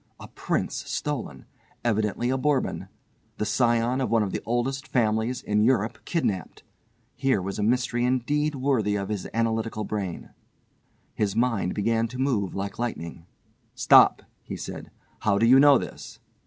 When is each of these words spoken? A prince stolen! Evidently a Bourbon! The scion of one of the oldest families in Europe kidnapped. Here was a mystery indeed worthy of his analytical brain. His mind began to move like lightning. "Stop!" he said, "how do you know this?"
A 0.19 0.27
prince 0.27 0.77
stolen! 0.89 1.45
Evidently 1.85 2.31
a 2.31 2.37
Bourbon! 2.39 2.87
The 3.37 3.45
scion 3.45 4.01
of 4.01 4.09
one 4.09 4.23
of 4.23 4.31
the 4.31 4.41
oldest 4.47 4.87
families 4.87 5.43
in 5.43 5.61
Europe 5.63 5.99
kidnapped. 6.05 6.63
Here 7.13 7.39
was 7.39 7.59
a 7.59 7.61
mystery 7.61 8.03
indeed 8.03 8.55
worthy 8.55 8.95
of 8.95 9.09
his 9.09 9.27
analytical 9.31 9.83
brain. 9.83 10.31
His 11.13 11.35
mind 11.35 11.75
began 11.75 12.07
to 12.07 12.17
move 12.17 12.55
like 12.55 12.79
lightning. 12.79 13.27
"Stop!" 13.75 14.23
he 14.41 14.57
said, 14.57 14.89
"how 15.19 15.37
do 15.37 15.45
you 15.45 15.59
know 15.59 15.77
this?" 15.77 16.17